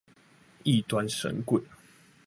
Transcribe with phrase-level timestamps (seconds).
[0.63, 1.63] 異端神棍